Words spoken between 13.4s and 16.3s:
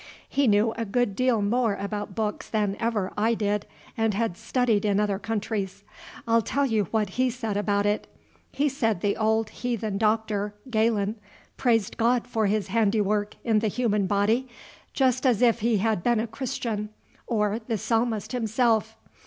in the human body, just as if he had been a